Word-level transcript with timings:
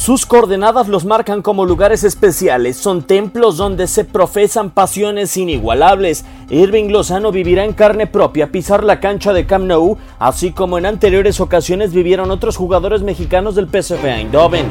Sus 0.00 0.24
coordenadas 0.24 0.88
los 0.88 1.04
marcan 1.04 1.42
como 1.42 1.66
lugares 1.66 2.04
especiales, 2.04 2.78
son 2.78 3.02
templos 3.02 3.58
donde 3.58 3.86
se 3.86 4.06
profesan 4.06 4.70
pasiones 4.70 5.36
inigualables. 5.36 6.24
Irving 6.48 6.88
Lozano 6.88 7.32
vivirá 7.32 7.66
en 7.66 7.74
carne 7.74 8.06
propia 8.06 8.50
pisar 8.50 8.82
la 8.82 8.98
cancha 8.98 9.34
de 9.34 9.44
Camp 9.44 9.66
Nou, 9.66 9.98
así 10.18 10.52
como 10.52 10.78
en 10.78 10.86
anteriores 10.86 11.38
ocasiones 11.38 11.92
vivieron 11.92 12.30
otros 12.30 12.56
jugadores 12.56 13.02
mexicanos 13.02 13.54
del 13.56 13.68
PSV 13.68 14.02
Eindhoven. 14.06 14.64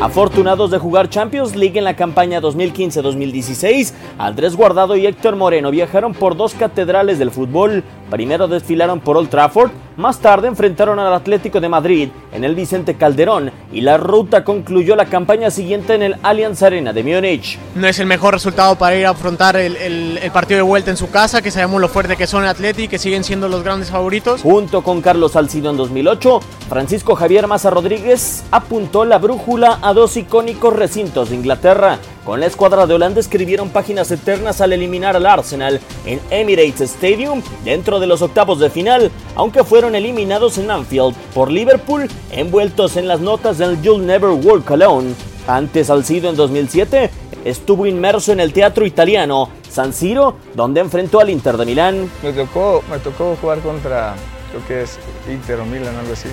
Afortunados 0.00 0.70
de 0.70 0.78
jugar 0.78 1.10
Champions 1.10 1.56
League 1.56 1.76
en 1.76 1.82
la 1.82 1.96
campaña 1.96 2.40
2015-2016, 2.40 3.92
Andrés 4.16 4.54
Guardado 4.54 4.96
y 4.96 5.04
Héctor 5.06 5.34
Moreno 5.34 5.72
viajaron 5.72 6.14
por 6.14 6.36
dos 6.36 6.54
catedrales 6.54 7.18
del 7.18 7.32
fútbol. 7.32 7.82
Primero 8.08 8.46
desfilaron 8.48 9.00
por 9.00 9.16
Old 9.16 9.28
Trafford, 9.28 9.70
más 9.96 10.20
tarde 10.20 10.46
enfrentaron 10.48 10.98
al 11.00 11.12
Atlético 11.12 11.60
de 11.60 11.68
Madrid 11.68 12.08
en 12.32 12.44
el 12.44 12.54
Vicente 12.54 12.94
Calderón 12.94 13.50
y 13.72 13.80
la 13.82 13.96
ruta 13.98 14.44
concluyó 14.44 14.94
la 14.96 15.06
campaña 15.06 15.50
siguiente 15.50 15.94
en 15.94 16.02
el 16.02 16.16
Allianz 16.22 16.62
Arena 16.62 16.92
de 16.92 17.02
Múnich. 17.02 17.58
No 17.74 17.86
es 17.88 17.98
el 17.98 18.06
mejor 18.06 18.32
resultado 18.34 18.76
para 18.76 18.96
ir 18.96 19.04
a 19.04 19.10
afrontar 19.10 19.56
el, 19.56 19.76
el- 19.76 20.18
el 20.22 20.30
partido 20.30 20.58
de 20.58 20.62
vuelta 20.62 20.90
en 20.90 20.96
su 20.96 21.10
casa, 21.10 21.42
que 21.42 21.50
sabemos 21.50 21.80
lo 21.80 21.88
fuerte 21.88 22.16
que 22.16 22.26
son 22.28 22.44
el 22.44 22.48
Atleti 22.48 22.84
y 22.84 22.88
que 22.88 22.98
siguen 22.98 23.24
siendo 23.24 23.48
los 23.48 23.62
grandes 23.64 23.90
favoritos. 23.90 24.42
Junto 24.42 24.82
con 24.82 25.02
Carlos 25.02 25.32
Salcido 25.32 25.70
en 25.70 25.76
2008, 25.76 26.40
Francisco 26.68 27.14
Javier 27.16 27.46
Maza 27.48 27.68
Rodríguez 27.68 28.44
apuntó 28.52 29.04
la 29.04 29.18
brújula 29.18 29.78
a 29.82 29.87
dos 29.94 30.16
icónicos 30.16 30.74
recintos 30.74 31.30
de 31.30 31.36
Inglaterra. 31.36 31.98
Con 32.24 32.40
la 32.40 32.46
escuadra 32.46 32.86
de 32.86 32.94
Holanda 32.94 33.20
escribieron 33.20 33.70
páginas 33.70 34.10
eternas 34.10 34.60
al 34.60 34.72
eliminar 34.72 35.16
al 35.16 35.26
Arsenal 35.26 35.80
en 36.04 36.20
Emirates 36.30 36.80
Stadium 36.80 37.42
dentro 37.64 38.00
de 38.00 38.06
los 38.06 38.22
octavos 38.22 38.60
de 38.60 38.70
final, 38.70 39.10
aunque 39.34 39.64
fueron 39.64 39.94
eliminados 39.94 40.58
en 40.58 40.70
Anfield 40.70 41.14
por 41.34 41.50
Liverpool, 41.50 42.08
envueltos 42.30 42.96
en 42.96 43.08
las 43.08 43.20
notas 43.20 43.58
del 43.58 43.80
You'll 43.82 44.04
Never 44.04 44.30
Walk 44.30 44.70
Alone. 44.70 45.14
Antes 45.46 45.86
Salcido 45.86 46.28
en 46.28 46.36
2007 46.36 47.10
estuvo 47.44 47.86
inmerso 47.86 48.32
en 48.32 48.40
el 48.40 48.52
teatro 48.52 48.84
italiano 48.84 49.48
San 49.70 49.92
Siro, 49.92 50.36
donde 50.54 50.80
enfrentó 50.80 51.20
al 51.20 51.30
Inter 51.30 51.56
de 51.56 51.64
Milán. 51.64 52.10
Me 52.22 52.32
tocó, 52.32 52.82
me 52.90 52.98
tocó 52.98 53.36
jugar 53.40 53.60
contra, 53.60 54.14
creo 54.50 54.66
que 54.66 54.82
es 54.82 54.98
Inter 55.30 55.60
o 55.60 55.64
Milan, 55.66 55.94
algo 55.96 56.12
así. 56.12 56.28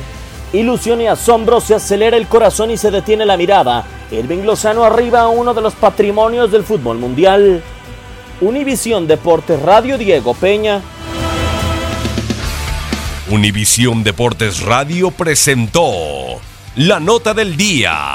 Ilusión 0.56 1.02
y 1.02 1.08
asombro 1.08 1.60
se 1.60 1.76
acelera 1.76 2.16
el 2.16 2.28
corazón 2.28 2.72
y 2.72 2.78
se 2.78 2.90
detiene 2.90 3.26
la 3.26 3.36
mirada. 3.36 3.86
Irving 4.10 4.44
Lozano 4.46 4.86
arriba 4.86 5.22
a 5.22 5.28
uno 5.28 5.54
de 5.54 5.62
los 5.62 5.74
patrimonios 5.74 6.50
del 6.50 6.64
fútbol 6.64 6.98
mundial. 6.98 7.62
Univisión 8.40 9.06
Deportes 9.06 9.62
Radio 9.62 9.98
Diego 9.98 10.34
Peña. 10.34 10.82
Univisión 13.30 14.04
Deportes 14.06 14.62
Radio 14.62 15.12
presentó 15.12 15.92
la 16.78 17.02
nota 17.02 17.34
del 17.34 17.58
día. 17.58 18.15